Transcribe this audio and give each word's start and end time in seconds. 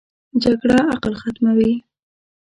جګړه 0.43 0.77
عقل 0.93 1.13
ختموي 1.21 1.73